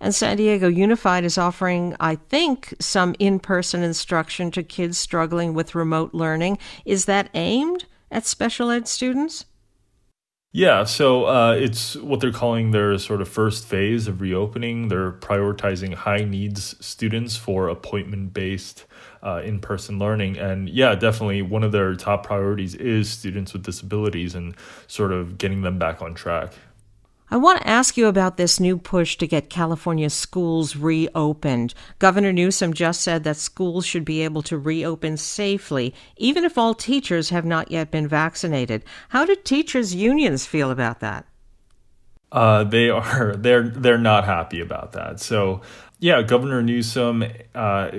[0.00, 5.54] and San Diego Unified is offering, I think, some in person instruction to kids struggling
[5.54, 6.58] with remote learning.
[6.84, 9.46] Is that aimed at special ed students?
[10.56, 14.88] Yeah, so uh, it's what they're calling their sort of first phase of reopening.
[14.88, 18.86] They're prioritizing high needs students for appointment based
[19.22, 20.38] uh, in person learning.
[20.38, 24.54] And yeah, definitely one of their top priorities is students with disabilities and
[24.86, 26.54] sort of getting them back on track.
[27.28, 31.74] I want to ask you about this new push to get California schools reopened.
[31.98, 36.72] Governor Newsom just said that schools should be able to reopen safely, even if all
[36.72, 38.84] teachers have not yet been vaccinated.
[39.08, 41.26] How do teachers' unions feel about that?
[42.30, 45.18] Uh, they are they're they're not happy about that.
[45.18, 45.62] So
[45.98, 47.90] yeah, Governor Newsom uh,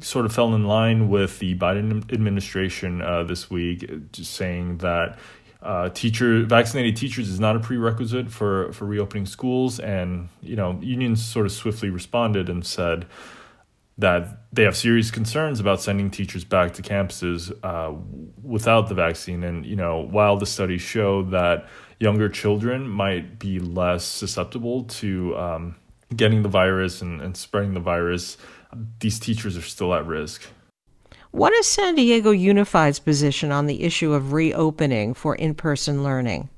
[0.00, 5.18] sort of fell in line with the Biden administration uh, this week, saying that
[5.66, 10.78] uh, teacher vaccinated teachers is not a prerequisite for for reopening schools, and you know
[10.80, 13.04] unions sort of swiftly responded and said
[13.98, 17.92] that they have serious concerns about sending teachers back to campuses uh,
[18.42, 19.42] without the vaccine.
[19.42, 21.66] And you know, while the studies show that
[21.98, 25.76] younger children might be less susceptible to um,
[26.14, 28.36] getting the virus and, and spreading the virus,
[29.00, 30.42] these teachers are still at risk.
[31.36, 36.48] What is San Diego Unified's position on the issue of reopening for in person learning?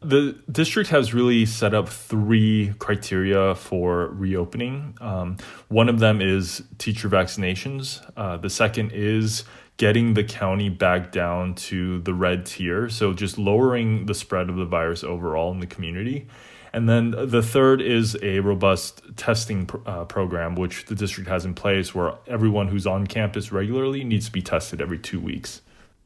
[0.00, 4.96] The district has really set up three criteria for reopening.
[5.00, 5.38] Um,
[5.70, 8.00] one of them is teacher vaccinations.
[8.16, 9.42] Uh, the second is
[9.76, 14.54] getting the county back down to the red tier, so just lowering the spread of
[14.54, 16.28] the virus overall in the community.
[16.72, 21.54] And then the third is a robust testing uh, program, which the district has in
[21.54, 25.60] place where everyone who's on campus regularly needs to be tested every two weeks.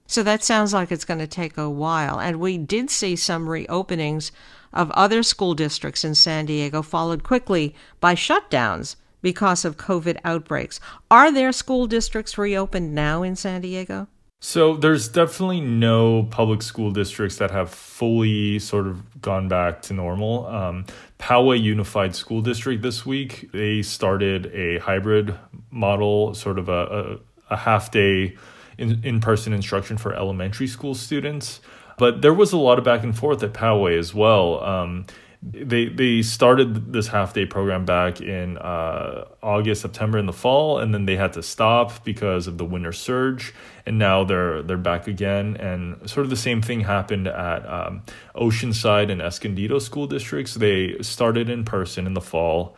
[0.08, 2.20] So that sounds like it's going to take a while.
[2.20, 4.30] And we did see some reopenings
[4.72, 10.80] of other school districts in San Diego, followed quickly by shutdowns because of COVID outbreaks.
[11.10, 14.08] Are there school districts reopened now in San Diego?
[14.38, 19.94] So there's definitely no public school districts that have fully sort of gone back to
[19.94, 20.46] normal.
[20.46, 20.84] Um,
[21.18, 25.34] Poway Unified School District this week they started a hybrid
[25.70, 27.18] model, sort of a,
[27.50, 28.36] a, a half day
[28.78, 31.60] in person instruction for elementary school students.
[31.96, 34.62] But there was a lot of back and forth at Poway as well.
[34.62, 35.06] Um,
[35.52, 40.78] they they started this half day program back in uh, August, September in the fall,
[40.78, 43.54] and then they had to stop because of the winter surge,
[43.84, 45.56] and now they're they're back again.
[45.56, 48.02] And sort of the same thing happened at um,
[48.34, 50.54] Oceanside and Escondido school districts.
[50.54, 52.76] They started in person in the fall,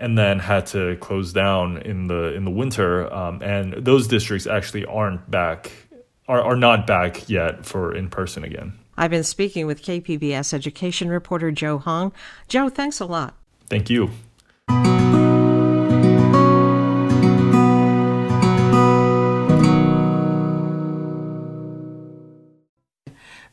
[0.00, 3.12] and then had to close down in the in the winter.
[3.12, 5.70] Um, and those districts actually aren't back
[6.26, 8.78] are, are not back yet for in person again.
[8.98, 12.12] I've been speaking with KPBS education reporter Joe Hong.
[12.48, 13.34] Joe, thanks a lot.
[13.68, 14.10] Thank you.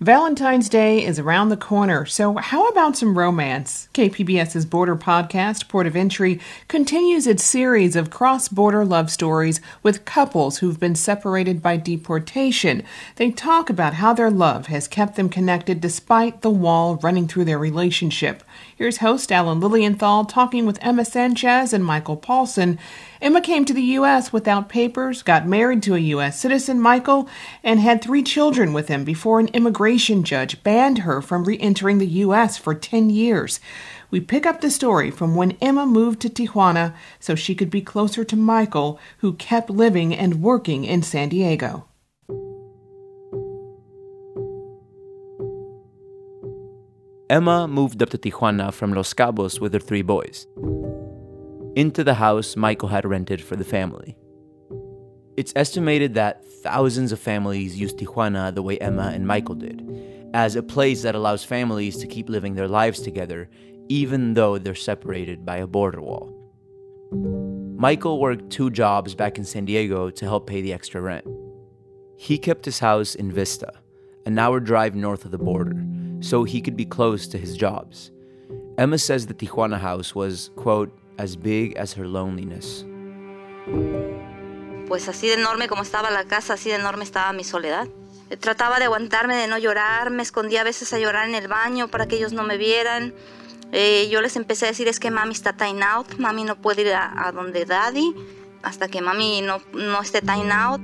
[0.05, 3.89] Valentine's Day is around the corner, so how about some romance?
[3.95, 10.05] KPBS's border podcast, Port of Entry, continues its series of cross border love stories with
[10.05, 12.83] couples who've been separated by deportation.
[13.15, 17.45] They talk about how their love has kept them connected despite the wall running through
[17.45, 18.43] their relationship.
[18.77, 22.77] Here's host Alan Lilienthal talking with Emma Sanchez and Michael Paulson.
[23.21, 24.33] Emma came to the U.S.
[24.33, 26.37] without papers, got married to a U.S.
[26.37, 27.29] citizen, Michael,
[27.63, 31.99] and had three children with him before an immigration judge banned her from re entering
[31.99, 32.57] the U.S.
[32.57, 33.61] for 10 years.
[34.11, 37.79] We pick up the story from when Emma moved to Tijuana so she could be
[37.79, 41.85] closer to Michael, who kept living and working in San Diego.
[47.29, 50.45] Emma moved up to Tijuana from Los Cabos with her three boys.
[51.75, 54.15] Into the house Michael had rented for the family.
[55.35, 59.81] It's estimated that thousands of families use Tijuana the way Emma and Michael did,
[60.33, 63.49] as a place that allows families to keep living their lives together
[63.89, 66.33] even though they're separated by a border wall.
[67.77, 71.25] Michael worked two jobs back in San Diego to help pay the extra rent.
[72.17, 73.71] He kept his house in Vista,
[74.25, 75.85] an hour drive north of the border,
[76.25, 78.11] so he could be close to his jobs.
[78.77, 82.83] Emma says the Tijuana house was, quote, as big as her loneliness.
[84.87, 87.87] Pues así de enorme como estaba la casa, así de enorme estaba mi soledad.
[88.39, 91.87] Trataba de aguantarme, de no llorar, me escondía a veces a llorar en el baño
[91.87, 93.13] para que ellos no me vieran.
[93.71, 96.81] Eh, yo les empecé a decir es que mami está time out, mami no puede
[96.81, 98.13] ir a, a donde daddy
[98.63, 100.81] hasta que mami no, no esté time out.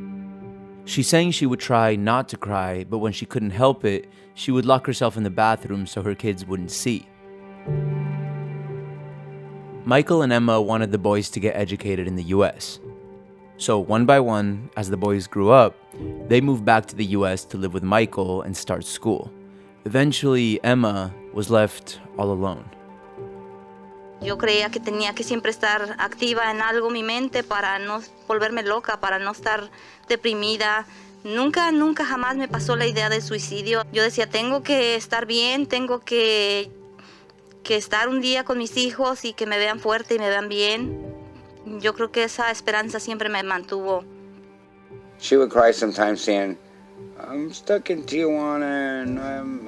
[0.86, 4.52] She's saying she would try not to cry, but when she couldn't help it, she
[4.52, 7.08] would lock herself in the bathroom so her kids wouldn't see.
[9.86, 12.80] Michael and Emma wanted the boys to get educated in the US.
[13.58, 15.76] So, one by one, as the boys grew up,
[16.28, 19.32] they moved back to the US to live with Michael and start school.
[19.86, 22.66] Eventually, Emma was left all alone.
[24.22, 28.62] Yo creía que tenía que siempre estar activa en algo mi mente para no volverme
[28.62, 29.72] loca, para no estar
[30.08, 30.86] deprimida.
[31.24, 33.84] Nunca, nunca jamás me pasó la idea de suicidio.
[33.92, 36.72] Yo decía, tengo que estar bien, tengo que,
[37.64, 40.50] que estar un día con mis hijos y que me vean fuerte y me vean
[40.50, 41.00] bien.
[41.80, 44.04] Yo creo que esa esperanza siempre me mantuvo.
[45.20, 46.58] She would cry sometimes saying,
[47.20, 49.20] I'm stuck in Tijuana and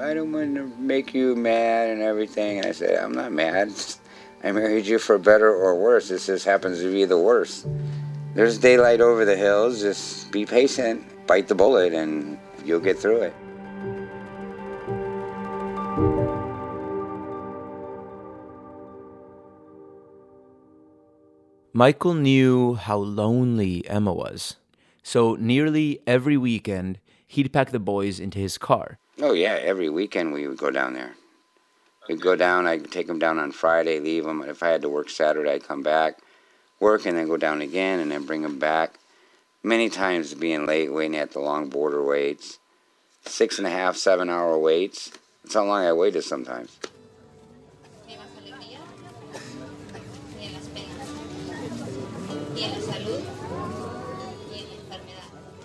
[0.01, 2.57] I don't want to make you mad and everything.
[2.57, 3.71] And I said, I'm not mad.
[4.43, 6.09] I married you for better or worse.
[6.09, 7.67] This just happens to be the worst.
[8.35, 9.81] There's daylight over the hills.
[9.81, 13.33] Just be patient, bite the bullet, and you'll get through it.
[21.75, 24.57] Michael knew how lonely Emma was.
[25.03, 28.97] So nearly every weekend, he'd pack the boys into his car.
[29.21, 31.13] Oh, yeah, every weekend we would go down there.
[32.09, 34.41] We'd go down, I'd take them down on Friday, leave them.
[34.41, 36.19] If I had to work Saturday, I'd come back,
[36.83, 38.99] work, and then go down again, and then bring them back.
[39.63, 42.59] Many times being late, waiting at the long border waits.
[43.25, 45.11] Six and a half, seven hour waits.
[45.43, 46.77] That's how long I waited sometimes.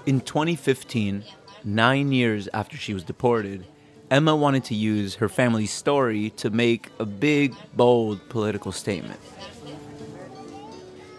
[0.07, 1.25] In 2015,
[1.65, 3.67] nine years after she was deported,
[4.11, 9.21] Emma wanted to use her family's story to make a big, bold political statement.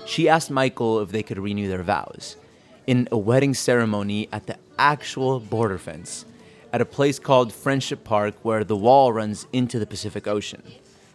[0.10, 2.36] She asked Michael if they could renew their vows
[2.88, 6.26] in a wedding ceremony at the actual border fence
[6.74, 10.64] at a place called Friendship Park where the wall runs into the Pacific Ocean.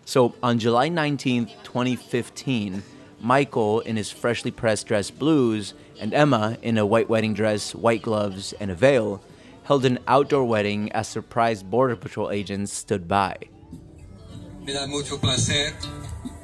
[0.05, 2.85] So on July 19, 2015,
[3.21, 8.03] Michael, in his freshly pressed dress blues, and Emma, in a white wedding dress, white
[8.03, 9.21] gloves, and a veil,
[9.65, 13.39] held an outdoor wedding as surprised Border Patrol agents stood by.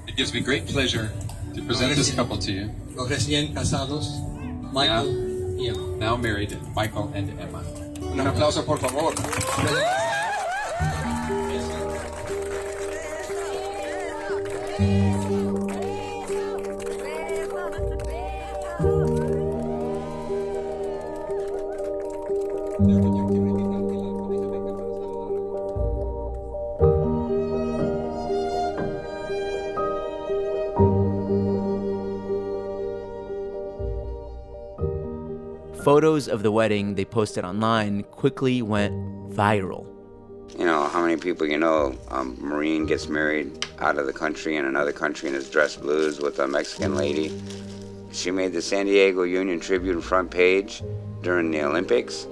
[0.09, 1.13] It gives me great pleasure
[1.55, 2.71] to present this couple to you.
[2.95, 4.21] Los recién casados,
[4.73, 7.63] Michael Ian, now married, Michael and Emma.
[8.01, 9.15] Un aplauso, por favor.
[35.91, 38.95] Photos of the wedding they posted online quickly went
[39.33, 39.85] viral.
[40.57, 44.55] You know, how many people you know, um, Marine gets married out of the country
[44.55, 47.37] in another country and is dressed blues with a Mexican lady.
[48.13, 50.81] She made the San Diego Union Tribune front page
[51.23, 52.29] during the Olympics,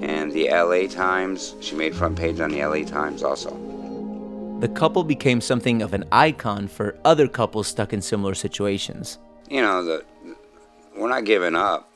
[0.00, 3.50] and the LA Times, she made front page on the LA Times also.
[4.60, 9.18] The couple became something of an icon for other couples stuck in similar situations.
[9.50, 10.04] You know, the,
[10.96, 11.91] we're not giving up.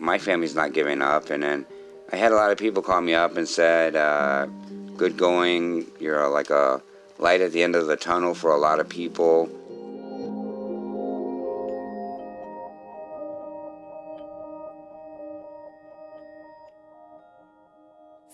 [0.00, 1.28] My family's not giving up.
[1.28, 1.66] And then
[2.10, 4.46] I had a lot of people call me up and said, uh,
[4.96, 6.82] good going, you're like a
[7.18, 9.48] light at the end of the tunnel for a lot of people.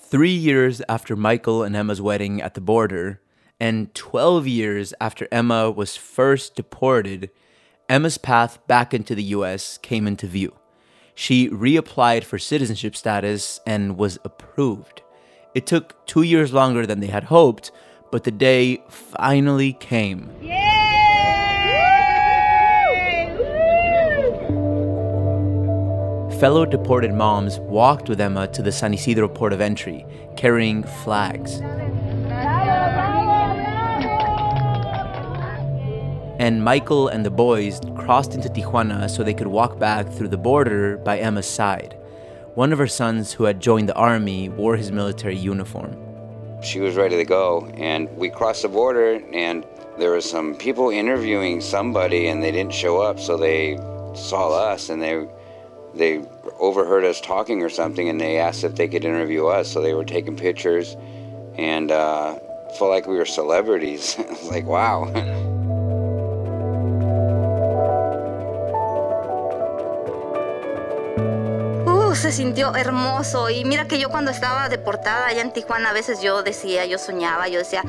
[0.08, 3.20] Three years after Michael and Emma's wedding at the border,
[3.58, 7.28] and 12 years after Emma was first deported,
[7.88, 10.54] Emma's path back into the US came into view.
[11.18, 15.00] She reapplied for citizenship status and was approved.
[15.54, 17.72] It took two years longer than they had hoped,
[18.12, 20.28] but the day finally came.
[26.38, 30.04] Fellow deported moms walked with Emma to the San Isidro port of entry,
[30.36, 31.62] carrying flags.
[36.38, 40.36] And Michael and the boys crossed into Tijuana so they could walk back through the
[40.36, 41.96] border by Emma's side.
[42.54, 45.96] One of her sons, who had joined the army, wore his military uniform.
[46.62, 49.64] She was ready to go, and we crossed the border, and
[49.98, 53.76] there were some people interviewing somebody, and they didn't show up, so they
[54.14, 55.26] saw us, and they
[55.94, 56.22] they
[56.58, 59.72] overheard us talking or something, and they asked if they could interview us.
[59.72, 60.96] So they were taking pictures,
[61.56, 62.38] and uh,
[62.78, 64.16] felt like we were celebrities.
[64.28, 65.52] Was like, wow.
[72.26, 73.50] se sintió hermoso.
[73.50, 76.98] Y mira que yo cuando estaba deportada allá en Tijuana, a veces yo decía, yo
[76.98, 77.84] soñaba, yo decía,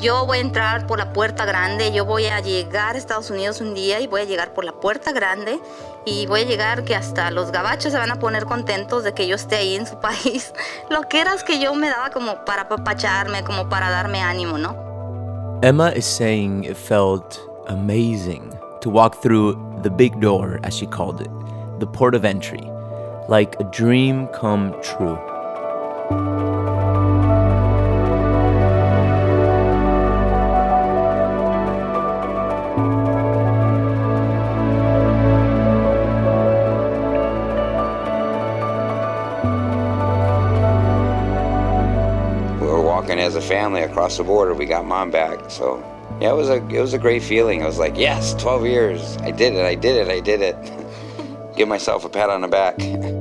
[0.00, 3.60] yo voy a entrar por la puerta grande, yo voy a llegar a Estados Unidos
[3.60, 5.60] un día y voy a llegar por la puerta grande
[6.04, 9.28] y voy a llegar que hasta los gabachos se van a poner contentos de que
[9.28, 10.52] yo esté ahí en su país.
[10.90, 14.58] Lo que era es que yo me daba como para apapacharme, como para darme ánimo,
[14.58, 14.74] ¿no?
[15.62, 21.20] Emma is saying it felt amazing to walk through the big door, as she called
[21.20, 21.30] it,
[21.78, 22.68] the port of entry,
[23.28, 25.18] like a dream come true.
[42.60, 44.54] we were walking as a family across the border.
[44.54, 45.82] We got mom back, so
[46.20, 47.62] yeah, it was a it was a great feeling.
[47.62, 50.56] I was like, yes, 12 years, I did it, I did it, I did it.
[51.56, 52.76] Give myself a pat on the back.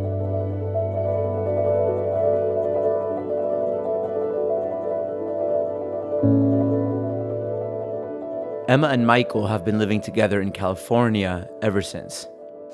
[8.67, 12.27] Emma and Michael have been living together in California ever since.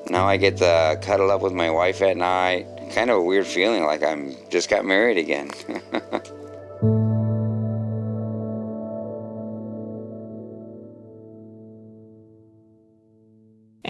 [0.09, 2.65] Now I get to cuddle up with my wife at night.
[2.93, 5.51] Kind of a weird feeling, like I'm just got married again.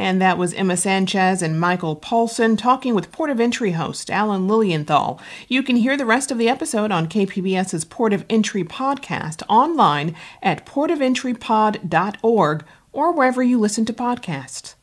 [0.02, 4.48] And that was Emma Sanchez and Michael Paulson talking with Port of Entry host Alan
[4.48, 5.22] Lilienthal.
[5.48, 10.16] You can hear the rest of the episode on KPBS's Port of Entry podcast online
[10.42, 14.74] at portofentrypod.org or wherever you listen to podcasts.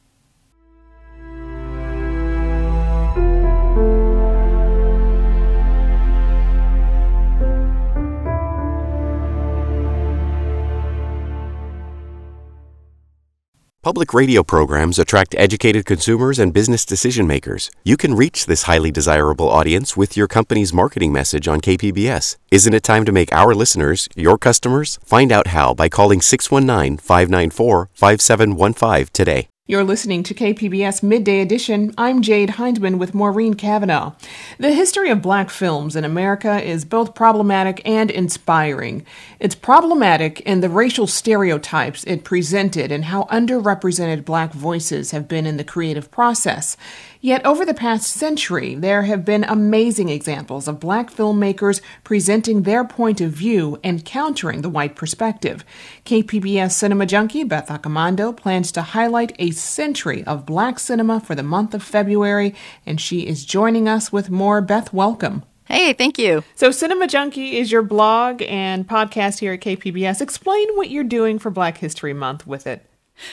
[13.80, 17.70] Public radio programs attract educated consumers and business decision makers.
[17.84, 22.38] You can reach this highly desirable audience with your company's marketing message on KPBS.
[22.50, 24.98] Isn't it time to make our listeners your customers?
[25.04, 29.48] Find out how by calling 619 594 5715 today.
[29.70, 31.92] You're listening to KPBS Midday Edition.
[31.98, 34.14] I'm Jade Hindman with Maureen Cavanaugh.
[34.56, 39.04] The history of black films in America is both problematic and inspiring.
[39.38, 45.44] It's problematic in the racial stereotypes it presented and how underrepresented black voices have been
[45.44, 46.78] in the creative process.
[47.20, 52.84] Yet over the past century, there have been amazing examples of black filmmakers presenting their
[52.84, 55.64] point of view and countering the white perspective.
[56.04, 61.42] KPBS cinema junkie Beth Accomando plans to highlight a century of black cinema for the
[61.42, 62.54] month of February,
[62.86, 64.60] and she is joining us with more.
[64.60, 65.42] Beth, welcome.
[65.64, 66.44] Hey, thank you.
[66.54, 70.22] So, Cinema Junkie is your blog and podcast here at KPBS.
[70.22, 72.87] Explain what you're doing for Black History Month with it.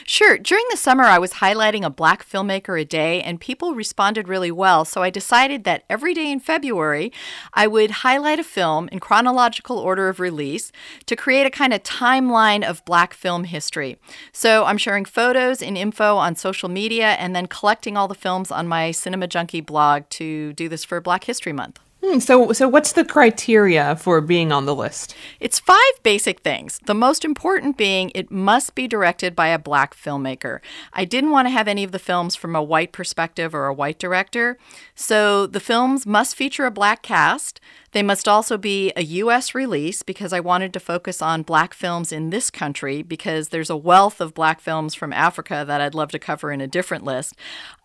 [0.06, 0.38] Sure.
[0.38, 4.52] During the summer, I was highlighting a black filmmaker a day, and people responded really
[4.52, 4.86] well.
[4.86, 7.12] So I decided that every day in February,
[7.54, 10.72] I would highlight a film in chronological order of release
[11.06, 13.98] to create a kind of timeline of black film history.
[14.32, 18.52] So I'm sharing photos and info on social media and then collecting all the films
[18.52, 21.80] on my Cinema Junkie blog to do this for Black History Month.
[22.08, 25.16] Hmm, so, so what's the criteria for being on the list?
[25.40, 26.80] It's five basic things.
[26.86, 30.60] The most important being it must be directed by a black filmmaker.
[30.94, 33.74] I didn't want to have any of the films from a white perspective or a
[33.74, 34.60] white director.
[34.94, 37.60] So the films must feature a black cast.
[37.96, 39.56] They must also be a U.S.
[39.56, 43.78] release because I wanted to focus on black films in this country because there's a
[43.78, 47.36] wealth of black films from Africa that I'd love to cover in a different list.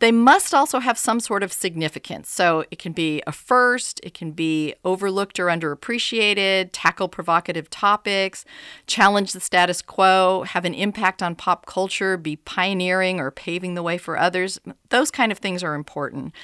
[0.01, 2.29] They must also have some sort of significance.
[2.29, 8.45] So it can be a first, it can be overlooked or underappreciated, tackle provocative topics,
[8.89, 13.83] challenge the status quo, have an impact on pop culture, be pioneering or paving the
[13.85, 14.59] way for others.
[14.89, 16.35] Those kind of things are important.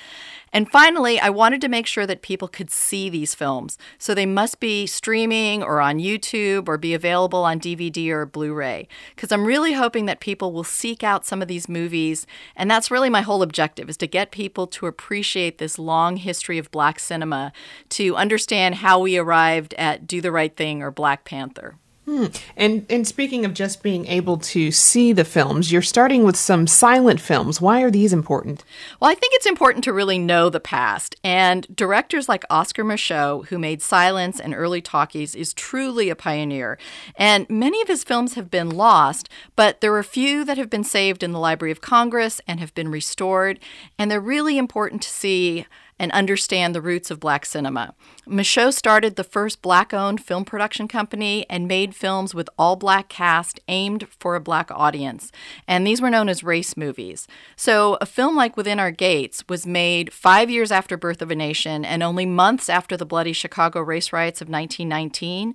[0.53, 3.77] And finally, I wanted to make sure that people could see these films.
[3.99, 8.55] So they must be streaming or on YouTube or be available on DVD or Blu
[8.55, 8.89] ray.
[9.15, 12.27] Because I'm really hoping that people will seek out some of these movies.
[12.55, 16.59] And that's really my whole objective is to get people to appreciate this long history
[16.59, 17.53] of black cinema,
[17.91, 21.77] to understand how we arrived at Do the Right Thing or Black Panther.
[22.07, 22.27] Hmm.
[22.57, 26.69] And and speaking of just being able to see the films, you're starting with some
[26.69, 27.61] silent films.
[27.61, 28.63] Why are these important?
[29.01, 31.17] Well, I think it's important to really know the past.
[31.25, 36.79] And directors like Oscar Micheaux, who made Silence and early talkies, is truly a pioneer.
[37.17, 40.71] And many of his films have been lost, but there are a few that have
[40.71, 43.59] been saved in the Library of Congress and have been restored.
[43.99, 45.67] And they're really important to see
[45.99, 47.95] and understand the roots of black cinema.
[48.27, 53.09] Micheaux started the first black owned film production company and made films with all black
[53.09, 55.33] cast aimed for a black audience.
[55.67, 57.27] And these were known as race movies.
[57.57, 61.37] So a film like Within Our Gates was made five years after Birth of a
[61.37, 65.55] Nation and only months after the bloody Chicago race riots of 1919.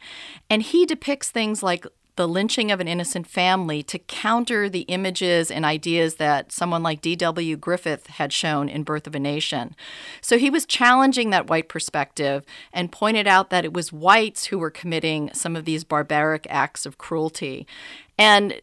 [0.50, 1.86] And he depicts things like
[2.16, 7.01] the lynching of an innocent family to counter the images and ideas that someone like
[7.01, 7.57] D.W.
[7.57, 9.76] Griffith had shown in Birth of a Nation.
[10.22, 12.43] So he was challenging that white perspective
[12.74, 16.86] and pointed out that it was whites who were committing some of these barbaric acts
[16.86, 17.66] of cruelty.
[18.18, 18.62] And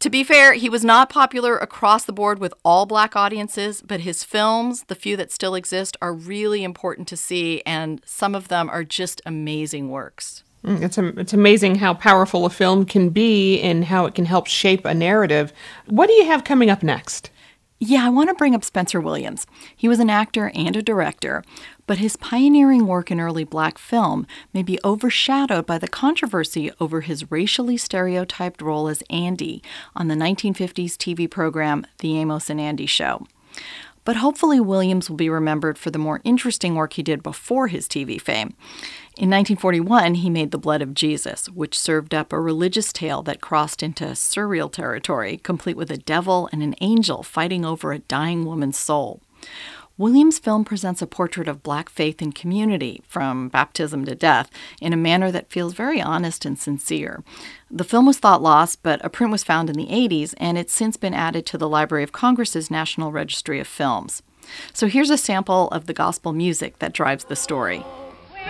[0.00, 4.00] to be fair, he was not popular across the board with all black audiences, but
[4.00, 8.48] his films, the few that still exist, are really important to see, and some of
[8.48, 10.44] them are just amazing works.
[10.66, 14.48] Mm, it's, it's amazing how powerful a film can be and how it can help
[14.48, 15.52] shape a narrative.
[15.86, 17.30] What do you have coming up next?
[17.78, 19.46] Yeah, I want to bring up Spencer Williams.
[19.76, 21.44] He was an actor and a director,
[21.86, 27.02] but his pioneering work in early black film may be overshadowed by the controversy over
[27.02, 29.62] his racially stereotyped role as Andy
[29.94, 33.26] on the 1950s TV program The Amos and Andy Show.
[34.06, 37.88] But hopefully, Williams will be remembered for the more interesting work he did before his
[37.88, 38.54] TV fame.
[39.18, 43.40] In 1941, he made The Blood of Jesus, which served up a religious tale that
[43.40, 48.44] crossed into surreal territory, complete with a devil and an angel fighting over a dying
[48.44, 49.22] woman's soul.
[49.96, 54.50] Williams' film presents a portrait of black faith and community, from baptism to death,
[54.82, 57.24] in a manner that feels very honest and sincere.
[57.70, 60.74] The film was thought lost, but a print was found in the 80s, and it's
[60.74, 64.22] since been added to the Library of Congress's National Registry of Films.
[64.74, 67.82] So here's a sample of the gospel music that drives the story.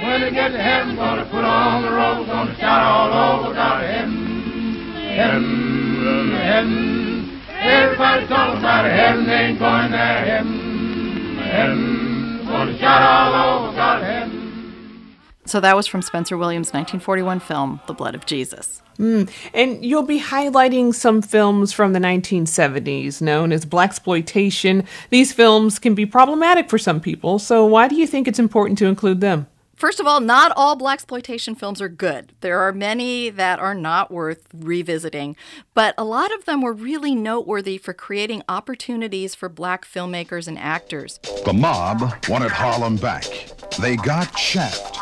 [0.03, 3.83] When we get to heaven, gonna put on the robe, gonna shout all over, God
[3.83, 7.41] heaven, heaven, heaven.
[7.49, 12.47] Everybody's talking about heaven, ain't going there, heaven, heaven.
[12.47, 15.17] Gonna shout all over, God heaven.
[15.47, 18.83] So that was from Spencer Williams' 1941 film, The Blood of Jesus.
[18.99, 19.31] Mm.
[19.55, 24.87] And you'll be highlighting some films from the 1970s known as blaxploitation.
[25.09, 28.77] These films can be problematic for some people, so why do you think it's important
[28.81, 29.47] to include them?
[29.77, 32.33] First of all, not all blaxploitation films are good.
[32.41, 35.37] There are many that are not worth revisiting,
[35.75, 40.59] but a lot of them were really noteworthy for creating opportunities for black filmmakers and
[40.59, 41.21] actors.
[41.45, 43.25] The mob wanted Harlem back.
[43.79, 44.97] They got Shaft.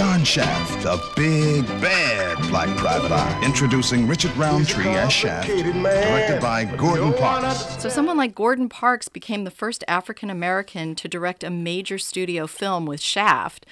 [0.00, 3.42] John Shaft, a big, bad black private eye.
[3.44, 7.82] Introducing Richard Roundtree as Shaft, directed by Gordon Parks.
[7.82, 12.46] So, someone like Gordon Parks became the first African American to direct a major studio
[12.46, 13.66] film with Shaft.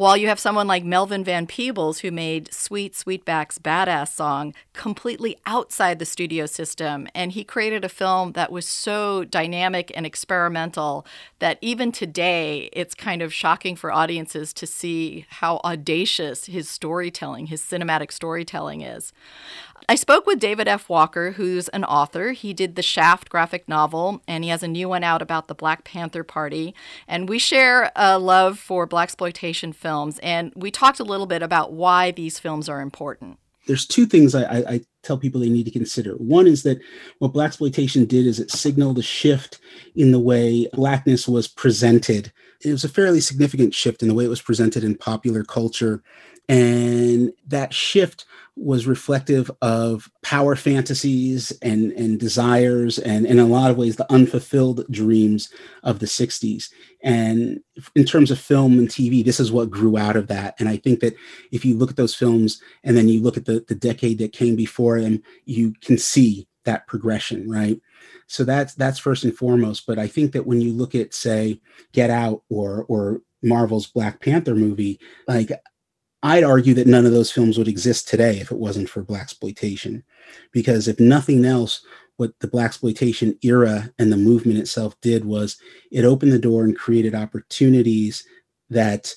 [0.00, 5.36] While you have someone like Melvin Van Peebles, who made Sweet Sweetback's Baadasssss song completely
[5.44, 7.06] outside the studio system.
[7.14, 11.06] And he created a film that was so dynamic and experimental
[11.40, 17.48] that even today, it's kind of shocking for audiences to see how audacious his storytelling,
[17.48, 19.12] his cinematic storytelling is.
[19.90, 20.88] I spoke with David F.
[20.88, 22.30] Walker, who's an author.
[22.30, 25.54] He did the Shaft graphic novel, and he has a new one out about the
[25.54, 26.76] Black Panther Party.
[27.08, 31.72] And we share a love for blaxploitation films, and we talked a little bit about
[31.72, 33.40] why these films are important.
[33.66, 36.12] There's two things I, I, I tell people they need to consider.
[36.12, 36.80] One is that
[37.18, 39.58] what blaxploitation did is it signaled a shift
[39.96, 42.32] in the way blackness was presented.
[42.64, 46.04] It was a fairly significant shift in the way it was presented in popular culture,
[46.50, 48.24] and that shift
[48.56, 53.94] was reflective of power fantasies and, and desires and, and in a lot of ways
[53.94, 55.48] the unfulfilled dreams
[55.84, 56.70] of the 60s
[57.04, 57.60] and
[57.94, 60.56] in terms of film and tv this is what grew out of that.
[60.58, 61.14] And i think that
[61.52, 64.32] if you look at those films and then you look at the, the decade that
[64.32, 67.80] came before them you can see that progression right?
[68.26, 69.86] So that's that's first and foremost.
[69.86, 71.60] But i think that when you look at say
[71.92, 75.50] get out or or marvel's black panther movie like
[76.22, 80.02] I'd argue that none of those films would exist today if it wasn't for blaxploitation,
[80.52, 81.84] because if nothing else,
[82.16, 85.56] what the blaxploitation era and the movement itself did was
[85.90, 88.26] it opened the door and created opportunities
[88.68, 89.14] that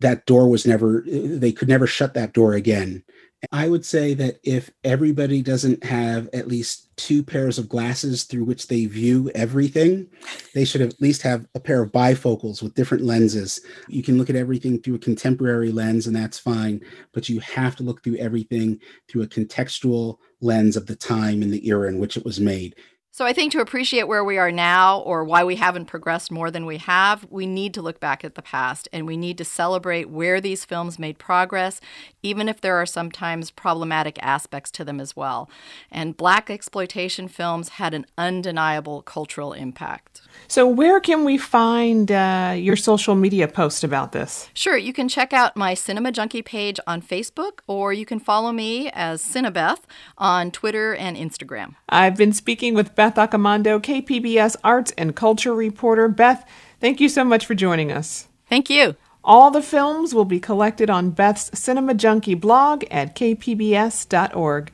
[0.00, 3.04] that door was never they could never shut that door again.
[3.52, 8.44] I would say that if everybody doesn't have at least two pairs of glasses through
[8.44, 10.06] which they view everything,
[10.54, 13.60] they should at least have a pair of bifocals with different lenses.
[13.88, 16.82] You can look at everything through a contemporary lens, and that's fine,
[17.14, 21.52] but you have to look through everything through a contextual lens of the time and
[21.52, 22.74] the era in which it was made.
[23.18, 26.52] So I think to appreciate where we are now or why we haven't progressed more
[26.52, 29.44] than we have, we need to look back at the past and we need to
[29.44, 31.80] celebrate where these films made progress,
[32.22, 35.48] even if there are sometimes problematic aspects to them as well.
[35.90, 40.22] And black exploitation films had an undeniable cultural impact.
[40.46, 44.48] So, where can we find uh, your social media post about this?
[44.54, 48.52] Sure, you can check out my Cinema Junkie page on Facebook, or you can follow
[48.52, 49.80] me as Cinebeth
[50.16, 51.74] on Twitter and Instagram.
[51.88, 56.08] I've been speaking with Beth Accomando, KPBS arts and culture reporter.
[56.08, 56.48] Beth,
[56.80, 58.28] thank you so much for joining us.
[58.48, 58.96] Thank you.
[59.24, 64.72] All the films will be collected on Beth's Cinema Junkie blog at kpbs.org.